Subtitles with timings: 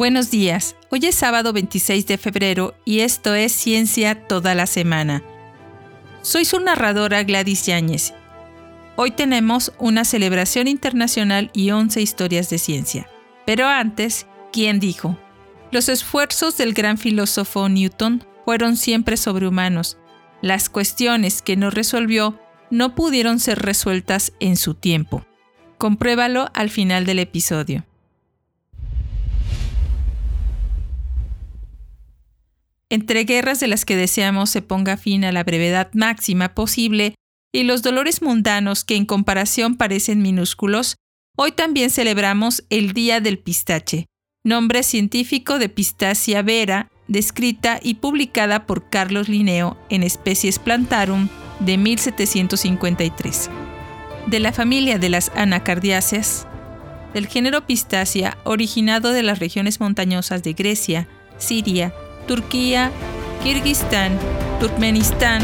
[0.00, 5.22] Buenos días, hoy es sábado 26 de febrero y esto es Ciencia toda la semana.
[6.22, 8.14] Soy su narradora Gladys Yáñez.
[8.96, 13.10] Hoy tenemos una celebración internacional y 11 historias de ciencia.
[13.44, 15.18] Pero antes, ¿quién dijo?
[15.70, 19.98] Los esfuerzos del gran filósofo Newton fueron siempre sobrehumanos.
[20.40, 22.40] Las cuestiones que no resolvió
[22.70, 25.26] no pudieron ser resueltas en su tiempo.
[25.76, 27.84] Compruébalo al final del episodio.
[32.90, 37.14] Entre guerras de las que deseamos se ponga fin a la brevedad máxima posible
[37.52, 40.96] y los dolores mundanos que en comparación parecen minúsculos,
[41.36, 44.06] hoy también celebramos el Día del Pistache,
[44.44, 51.28] nombre científico de Pistacia vera, descrita y publicada por Carlos Linneo en Especies Plantarum
[51.60, 53.50] de 1753.
[54.26, 56.46] De la familia de las anacardiáceas,
[57.14, 61.92] del género Pistacia originado de las regiones montañosas de Grecia, Siria,
[62.26, 62.90] Turquía,
[63.42, 64.18] Kirguistán,
[64.60, 65.42] Turkmenistán,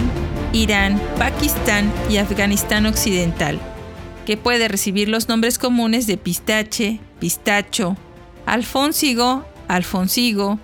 [0.53, 3.59] Irán, Pakistán y Afganistán Occidental,
[4.25, 7.97] que puede recibir los nombres comunes de pistache, pistacho,
[8.45, 10.59] alfónsigo, alfonsigo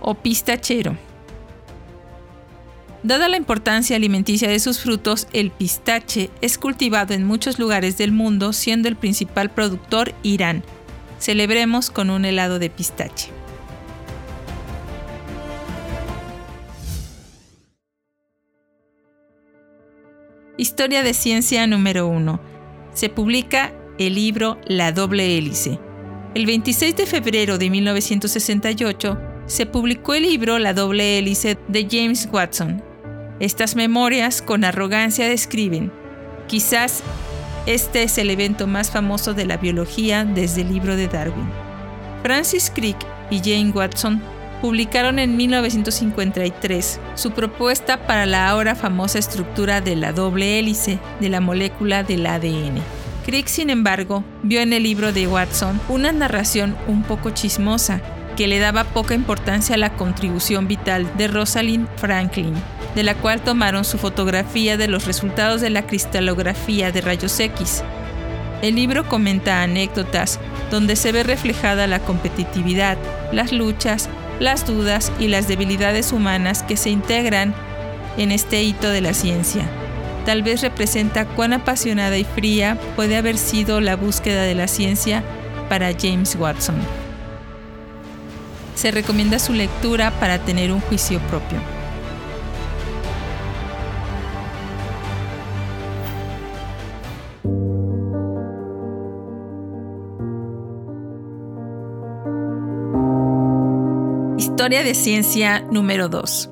[0.00, 0.96] o pistachero.
[3.02, 8.10] Dada la importancia alimenticia de sus frutos, el pistache es cultivado en muchos lugares del
[8.10, 10.64] mundo, siendo el principal productor Irán.
[11.20, 13.37] Celebremos con un helado de pistache.
[20.60, 22.40] Historia de Ciencia número 1.
[22.92, 25.78] Se publica el libro La doble hélice.
[26.34, 32.28] El 26 de febrero de 1968 se publicó el libro La doble hélice de James
[32.32, 32.82] Watson.
[33.38, 35.92] Estas memorias con arrogancia describen,
[36.48, 37.04] quizás
[37.66, 41.48] este es el evento más famoso de la biología desde el libro de Darwin.
[42.24, 42.98] Francis Crick
[43.30, 44.20] y Jane Watson
[44.60, 51.28] publicaron en 1953 su propuesta para la ahora famosa estructura de la doble hélice de
[51.28, 52.82] la molécula del ADN.
[53.24, 58.00] Crick, sin embargo, vio en el libro de Watson una narración un poco chismosa
[58.36, 62.54] que le daba poca importancia a la contribución vital de Rosalind Franklin,
[62.94, 67.82] de la cual tomaron su fotografía de los resultados de la cristalografía de rayos X.
[68.62, 72.96] El libro comenta anécdotas donde se ve reflejada la competitividad,
[73.32, 74.08] las luchas,
[74.40, 77.54] las dudas y las debilidades humanas que se integran
[78.16, 79.68] en este hito de la ciencia.
[80.24, 85.22] Tal vez representa cuán apasionada y fría puede haber sido la búsqueda de la ciencia
[85.68, 86.76] para James Watson.
[88.74, 91.77] Se recomienda su lectura para tener un juicio propio.
[104.68, 106.50] Historia de ciencia número 2.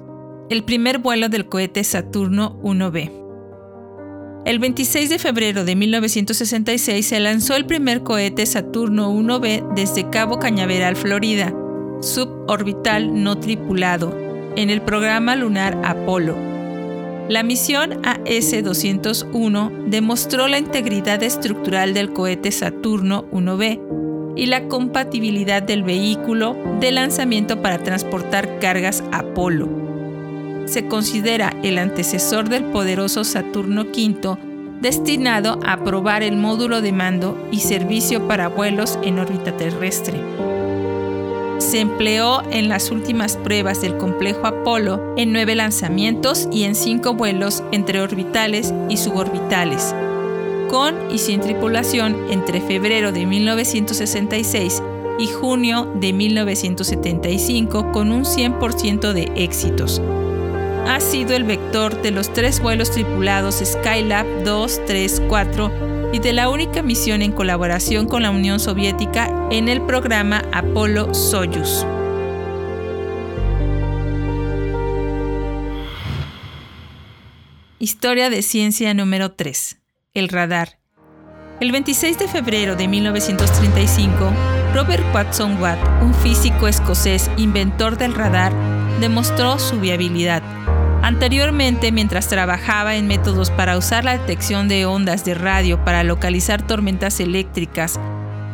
[0.49, 3.13] El primer vuelo del cohete Saturno 1B.
[4.47, 10.39] El 26 de febrero de 1966 se lanzó el primer cohete Saturno 1B desde Cabo
[10.39, 11.53] Cañaveral, Florida,
[12.01, 14.17] suborbital no tripulado,
[14.57, 16.39] en el programa lunar Apolo.
[17.29, 24.06] La misión AS-201 demostró la integridad estructural del cohete Saturno 1B
[24.37, 29.69] y la compatibilidad del vehículo de lanzamiento para transportar cargas Apolo.
[30.67, 34.37] Se considera el antecesor del poderoso Saturno V,
[34.81, 40.21] destinado a probar el módulo de mando y servicio para vuelos en órbita terrestre.
[41.59, 47.15] Se empleó en las últimas pruebas del complejo Apolo en nueve lanzamientos y en cinco
[47.15, 49.95] vuelos entre orbitales y suborbitales,
[50.69, 54.83] con y sin tripulación entre febrero de 1966
[55.19, 60.03] y junio de 1975 con un 100% de éxitos.
[60.87, 66.33] Ha sido el vector de los tres vuelos tripulados Skylab 2, 3, 4 y de
[66.33, 71.85] la única misión en colaboración con la Unión Soviética en el programa Apolo-Soyuz.
[77.79, 79.86] Historia de ciencia número 3
[80.17, 80.79] el radar.
[81.61, 84.33] El 26 de febrero de 1935,
[84.75, 88.53] Robert Watson Watt, un físico escocés inventor del radar,
[89.01, 90.43] demostró su viabilidad.
[91.03, 96.67] Anteriormente, mientras trabajaba en métodos para usar la detección de ondas de radio para localizar
[96.67, 98.01] tormentas eléctricas,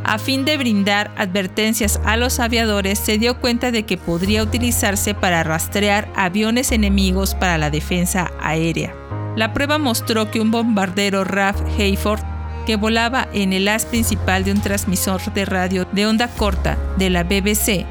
[0.04, 5.14] a fin de brindar advertencias a los aviadores, se dio cuenta de que podría utilizarse
[5.14, 8.94] para rastrear aviones enemigos para la defensa aérea.
[9.36, 12.20] La prueba mostró que un bombardero RAF Hayford,
[12.66, 17.10] que volaba en el haz principal de un transmisor de radio de onda corta de
[17.10, 17.86] la BBC,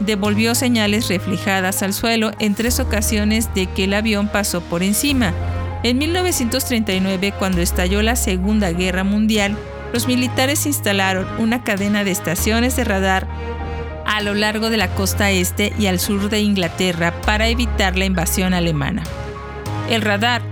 [0.00, 5.32] devolvió señales reflejadas al suelo en tres ocasiones de que el avión pasó por encima.
[5.82, 9.56] En 1939, cuando estalló la Segunda Guerra Mundial,
[9.92, 13.26] los militares instalaron una cadena de estaciones de radar
[14.04, 18.04] a lo largo de la costa este y al sur de Inglaterra para evitar la
[18.04, 19.02] invasión alemana.
[19.90, 20.42] El radar,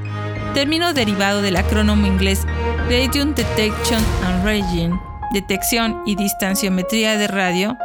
[0.54, 2.46] término derivado del acrónimo inglés
[2.88, 4.92] Radio Detection and Ranging,
[5.32, 7.76] detección y distanciometría de radio,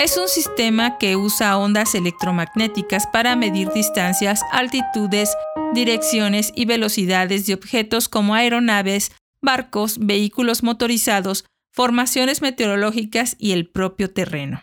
[0.00, 5.36] es un sistema que usa ondas electromagnéticas para medir distancias, altitudes,
[5.74, 14.10] direcciones y velocidades de objetos como aeronaves, barcos, vehículos motorizados, formaciones meteorológicas y el propio
[14.10, 14.62] terreno.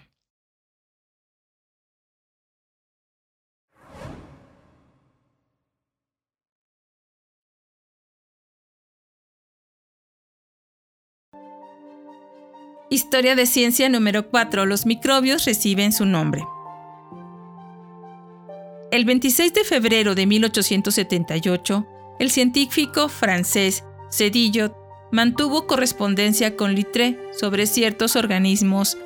[12.89, 14.65] Historia de ciencia número 4.
[14.65, 16.43] Los microbios reciben su nombre.
[18.91, 21.87] El 26 de febrero de 1878,
[22.19, 24.75] el científico francés Cedillo
[25.09, 28.97] mantuvo correspondencia con Littré sobre ciertos organismos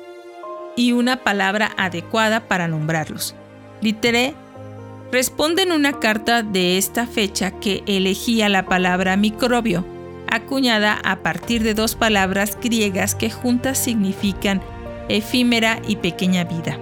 [0.74, 3.36] y una palabra adecuada para nombrarlos.
[3.80, 4.34] Littré
[5.12, 9.84] responde en una carta de esta fecha que elegía la palabra microbio
[10.36, 14.62] acuñada a partir de dos palabras griegas que juntas significan
[15.08, 16.78] efímera y pequeña vida.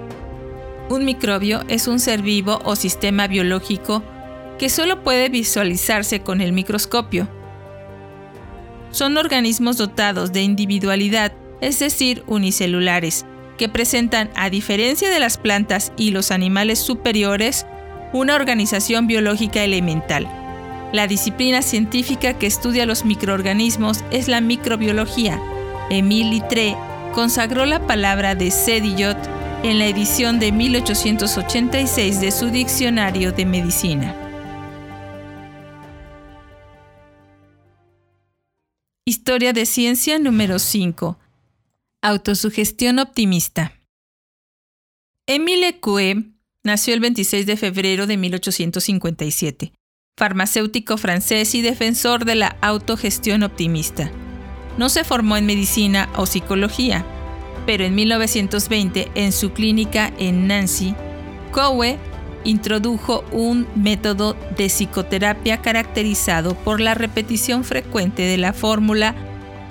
[0.89, 4.03] Un microbio es un ser vivo o sistema biológico
[4.59, 7.29] que solo puede visualizarse con el microscopio.
[8.91, 13.27] Son organismos dotados de individualidad, es decir, unicelulares,
[13.59, 17.67] que presentan, a diferencia de las plantas y los animales superiores,
[18.13, 20.29] una organización biológica elemental
[20.95, 25.43] la disciplina científica que estudia los microorganismos es la microbiología.
[25.91, 26.77] Émile Littré
[27.13, 29.19] consagró la palabra de Sedillot
[29.65, 34.15] en la edición de 1886 de su Diccionario de Medicina.
[39.05, 41.19] Historia de ciencia número 5.
[42.03, 43.73] Autosugestión optimista.
[45.27, 46.23] Émile Coué
[46.63, 49.73] nació el 26 de febrero de 1857
[50.17, 54.11] farmacéutico francés y defensor de la autogestión optimista.
[54.79, 57.05] No se formó en medicina o psicología,
[57.67, 60.95] pero en 1920 en su clínica en Nancy,
[61.51, 61.99] Cowe
[62.45, 69.15] introdujo un método de psicoterapia caracterizado por la repetición frecuente de la fórmula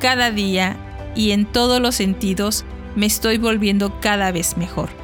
[0.01, 0.75] cada día
[1.15, 5.02] y en todos los sentidos me estoy volviendo cada vez mejor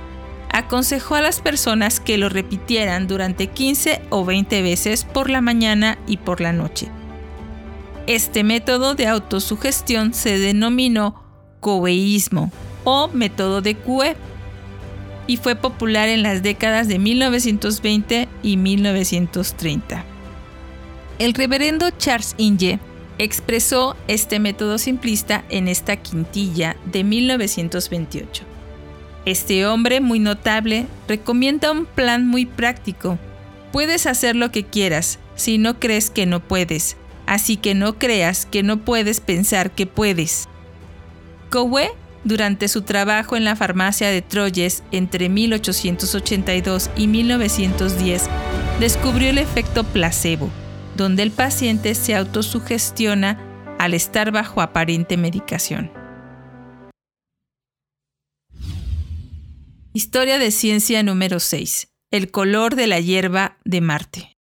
[0.59, 5.97] aconsejó a las personas que lo repitieran durante 15 o 20 veces por la mañana
[6.07, 6.89] y por la noche.
[8.07, 11.23] Este método de autosugestión se denominó
[11.59, 12.51] coveísmo
[12.83, 14.15] o método de Coué
[15.27, 20.03] y fue popular en las décadas de 1920 y 1930.
[21.19, 22.79] El reverendo Charles Inge
[23.17, 28.48] expresó este método simplista en esta quintilla de 1928.
[29.29, 33.19] Este hombre muy notable recomienda un plan muy práctico.
[33.71, 38.47] Puedes hacer lo que quieras si no crees que no puedes, así que no creas
[38.47, 40.49] que no puedes pensar que puedes.
[41.51, 41.91] Cowe,
[42.23, 48.23] durante su trabajo en la farmacia de Troyes entre 1882 y 1910,
[48.79, 50.49] descubrió el efecto placebo,
[50.97, 53.37] donde el paciente se autosugestiona
[53.77, 55.98] al estar bajo aparente medicación.
[59.91, 61.87] Historia de ciencia número 6.
[62.11, 64.37] El color de la hierba de Marte.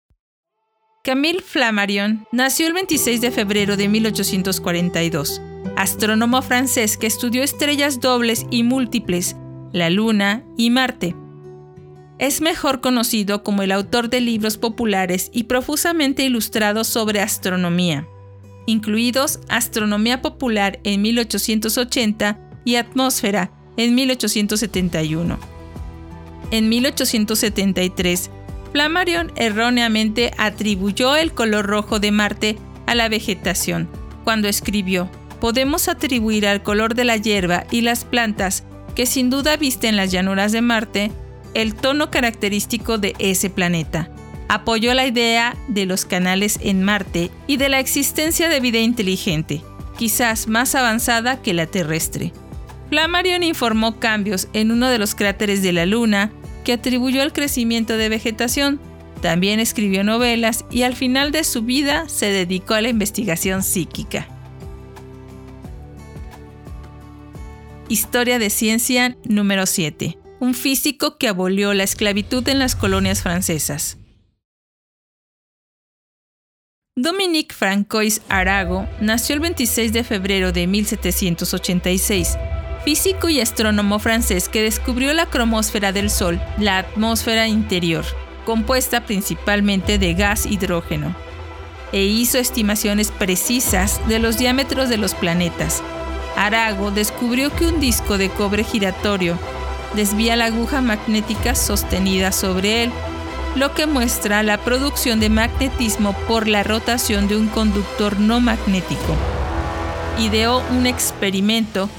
[1.02, 5.42] Camille Flammarion nació el 26 de febrero de 1842,
[5.76, 9.34] astrónomo francés que estudió estrellas dobles y múltiples,
[9.72, 11.16] la Luna y Marte.
[12.20, 18.06] Es mejor conocido como el autor de libros populares y profusamente ilustrados sobre astronomía,
[18.66, 25.38] incluidos Astronomía Popular en 1880 y Atmósfera en 1871.
[26.50, 28.30] En 1873,
[28.72, 33.88] Flammarion erróneamente atribuyó el color rojo de Marte a la vegetación,
[34.24, 35.10] cuando escribió,
[35.40, 38.64] podemos atribuir al color de la hierba y las plantas,
[38.94, 41.10] que sin duda visten las llanuras de Marte,
[41.54, 44.10] el tono característico de ese planeta.
[44.48, 49.62] Apoyó la idea de los canales en Marte y de la existencia de vida inteligente,
[49.98, 52.32] quizás más avanzada que la terrestre.
[52.92, 56.30] Flammarion informó cambios en uno de los cráteres de la Luna
[56.62, 58.78] que atribuyó al crecimiento de vegetación.
[59.22, 64.28] También escribió novelas y al final de su vida se dedicó a la investigación psíquica.
[67.88, 70.18] Historia de ciencia número 7.
[70.40, 73.96] un físico que abolió la esclavitud en las colonias francesas.
[76.94, 82.36] Dominique Francois Arago nació el 26 de febrero de 1786,
[82.84, 88.04] físico y astrónomo francés que descubrió la cromosfera del Sol, la atmósfera interior,
[88.44, 91.14] compuesta principalmente de gas hidrógeno,
[91.92, 95.82] e hizo estimaciones precisas de los diámetros de los planetas.
[96.36, 99.38] Arago descubrió que un disco de cobre giratorio
[99.94, 102.92] desvía la aguja magnética sostenida sobre él
[103.54, 109.14] lo que muestra la producción de magnetismo por la rotación de un conductor no magnético.
[110.18, 111.90] Ideó un experimento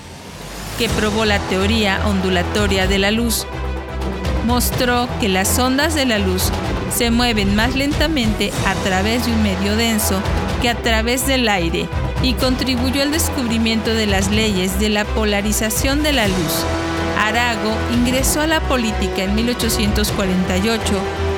[0.78, 3.46] que probó la teoría ondulatoria de la luz.
[4.46, 6.52] Mostró que las ondas de la luz
[6.96, 10.22] se mueven más lentamente a través de un medio denso
[10.62, 11.88] que a través del aire
[12.22, 16.66] y contribuyó al descubrimiento de las leyes de la polarización de la luz.
[17.20, 20.82] Arago ingresó a la política en 1848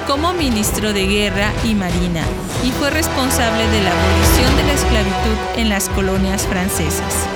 [0.08, 2.24] como ministro de Guerra y Marina
[2.64, 7.35] y fue responsable de la abolición de la esclavitud en las colonias francesas.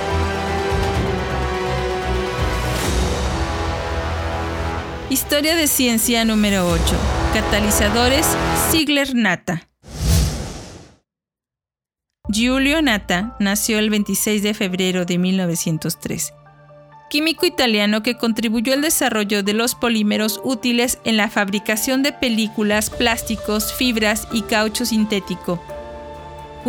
[5.10, 6.84] Historia de ciencia número 8.
[7.34, 8.28] Catalizadores
[8.70, 9.68] Ziegler-Natta.
[12.32, 16.34] Giulio Natta nació el 26 de febrero de 1903
[17.10, 22.90] químico italiano que contribuyó al desarrollo de los polímeros útiles en la fabricación de películas,
[22.90, 25.60] plásticos, fibras y caucho sintético.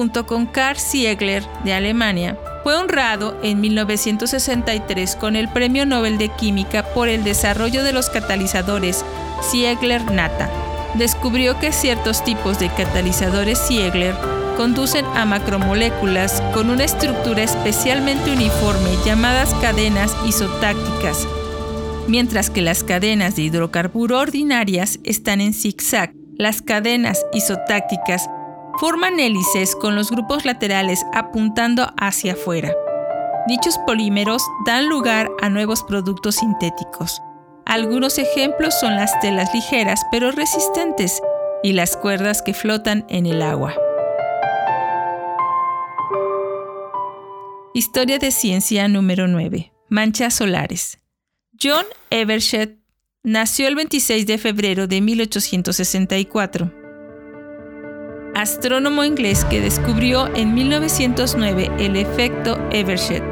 [0.00, 6.30] Junto con Karl Ziegler de Alemania, fue honrado en 1963 con el Premio Nobel de
[6.30, 9.04] Química por el desarrollo de los catalizadores
[9.50, 10.48] Ziegler-Natta.
[10.94, 14.14] Descubrió que ciertos tipos de catalizadores Ziegler
[14.56, 21.28] conducen a macromoléculas con una estructura especialmente uniforme llamadas cadenas isotácticas,
[22.08, 26.14] mientras que las cadenas de hidrocarburo ordinarias están en zigzag.
[26.38, 28.30] Las cadenas isotácticas
[28.80, 32.72] forman hélices con los grupos laterales apuntando hacia afuera.
[33.46, 37.20] Dichos polímeros dan lugar a nuevos productos sintéticos.
[37.66, 41.20] Algunos ejemplos son las telas ligeras pero resistentes
[41.62, 43.74] y las cuerdas que flotan en el agua.
[47.74, 49.72] Historia de ciencia número 9.
[49.90, 50.98] Manchas solares.
[51.62, 52.78] John Evershed
[53.22, 56.79] nació el 26 de febrero de 1864.
[58.40, 63.22] Astrónomo inglés que descubrió en 1909 el efecto Evershed,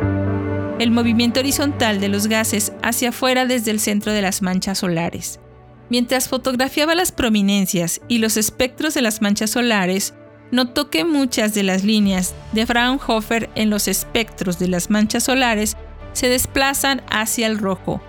[0.80, 5.40] el movimiento horizontal de los gases hacia afuera desde el centro de las manchas solares.
[5.88, 10.12] Mientras fotografiaba las prominencias y los espectros de las manchas solares,
[10.50, 15.78] notó que muchas de las líneas de Fraunhofer en los espectros de las manchas solares
[16.12, 18.02] se desplazan hacia el rojo.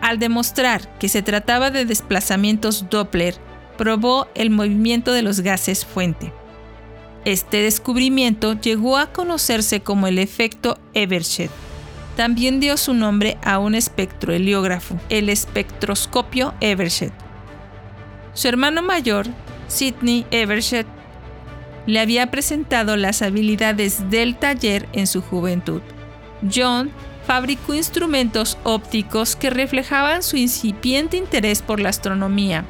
[0.00, 3.40] Al demostrar que se trataba de desplazamientos Doppler,
[3.76, 6.32] probó el movimiento de los gases fuente.
[7.24, 11.50] Este descubrimiento llegó a conocerse como el efecto Evershed.
[12.16, 17.12] También dio su nombre a un espectro heliógrafo, el espectroscopio Evershed.
[18.34, 19.26] Su hermano mayor,
[19.68, 20.86] Sidney Evershed,
[21.86, 25.80] le había presentado las habilidades del taller en su juventud.
[26.54, 26.90] John
[27.26, 32.64] fabricó instrumentos ópticos que reflejaban su incipiente interés por la astronomía.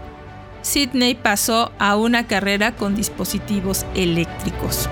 [0.64, 4.88] Sidney pasó a una carrera con dispositivos eléctricos.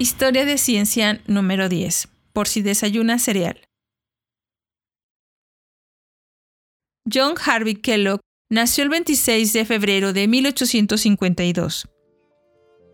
[0.00, 2.08] Historia de ciencia número 10.
[2.32, 3.62] Por si desayuna cereal.
[7.10, 8.20] John Harvey Kellogg
[8.50, 11.88] nació el 26 de febrero de 1852.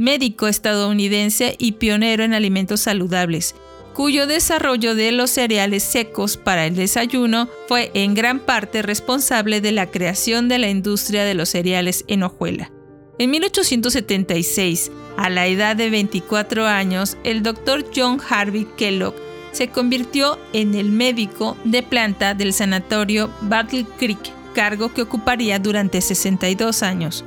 [0.03, 3.55] Médico estadounidense y pionero en alimentos saludables,
[3.95, 9.71] cuyo desarrollo de los cereales secos para el desayuno fue en gran parte responsable de
[9.71, 12.73] la creación de la industria de los cereales en hojuela.
[13.21, 19.15] En 1876, a la edad de 24 años, el doctor John Harvey Kellogg
[19.53, 26.01] se convirtió en el médico de planta del sanatorio Battle Creek, cargo que ocuparía durante
[26.01, 27.25] 62 años.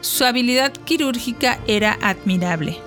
[0.00, 2.78] Su habilidad quirúrgica era admirable.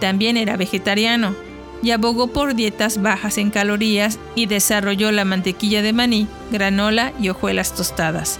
[0.00, 1.34] También era vegetariano
[1.82, 7.28] y abogó por dietas bajas en calorías y desarrolló la mantequilla de maní, granola y
[7.28, 8.38] hojuelas tostadas.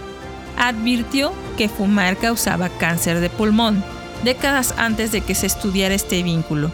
[0.56, 3.82] Advirtió que fumar causaba cáncer de pulmón,
[4.24, 6.70] décadas antes de que se estudiara este vínculo.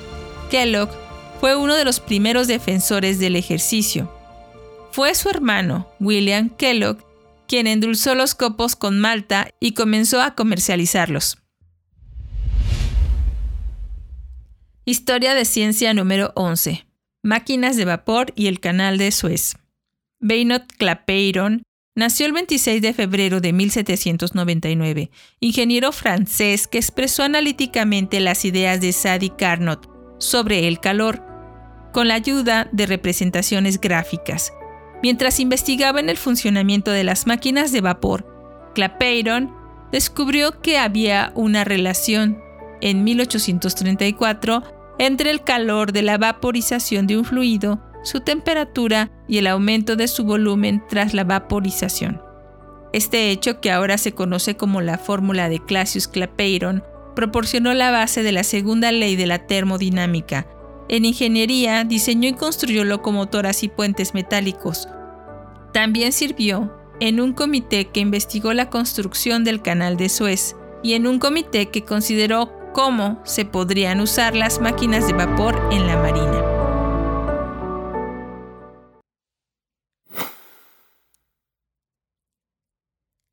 [0.51, 0.91] Kellogg
[1.41, 4.11] fue uno de los primeros defensores del ejercicio.
[4.91, 6.99] Fue su hermano, William Kellogg,
[7.47, 11.39] quien endulzó los copos con malta y comenzó a comercializarlos.
[14.85, 16.87] Historia de ciencia número 11.
[17.23, 19.57] Máquinas de vapor y el canal de Suez.
[20.21, 21.63] Beinot Clapeyron
[21.97, 25.11] nació el 26 de febrero de 1799,
[25.41, 31.25] ingeniero francés que expresó analíticamente las ideas de Sadi Carnot sobre el calor,
[31.93, 34.53] con la ayuda de representaciones gráficas.
[35.03, 38.27] Mientras investigaba en el funcionamiento de las máquinas de vapor,
[38.75, 39.55] Clapeyron
[39.93, 42.39] descubrió que había una relación
[42.81, 44.63] en 1834
[44.99, 50.09] entre el calor de la vaporización de un fluido, su temperatura y el aumento de
[50.09, 52.23] su volumen tras la vaporización.
[52.93, 56.83] Este hecho, que ahora se conoce como la fórmula de Clausius-Clapeyron,
[57.15, 60.47] proporcionó la base de la segunda ley de la termodinámica.
[60.89, 64.89] En ingeniería diseñó y construyó locomotoras y puentes metálicos.
[65.73, 71.07] También sirvió en un comité que investigó la construcción del canal de Suez y en
[71.07, 76.43] un comité que consideró cómo se podrían usar las máquinas de vapor en la marina.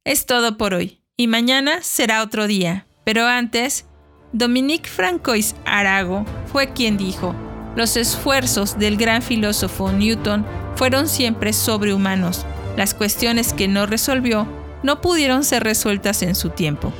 [0.05, 2.85] Es todo por hoy, y mañana será otro día.
[3.03, 3.85] Pero antes,
[4.33, 7.33] Dominique Francois Arago fue quien dijo,
[7.75, 14.47] los esfuerzos del gran filósofo Newton fueron siempre sobrehumanos las cuestiones que no resolvió
[14.81, 16.91] no pudieron ser resueltas en su tiempo.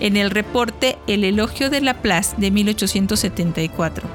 [0.00, 4.08] En el reporte El elogio de Laplace de 1874.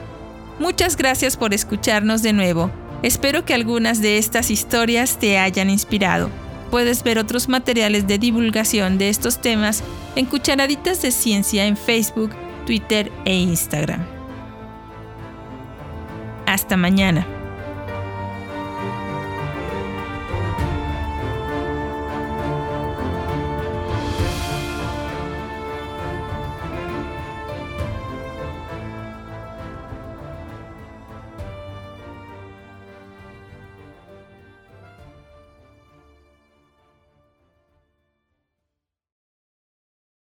[0.59, 2.71] Muchas gracias por escucharnos de nuevo.
[3.03, 6.29] Espero que algunas de estas historias te hayan inspirado.
[6.71, 9.83] Puedes ver otros materiales de divulgación de estos temas
[10.15, 12.31] en Cucharaditas de Ciencia en Facebook,
[12.65, 14.03] Twitter e Instagram.
[16.45, 17.44] Hasta mañana.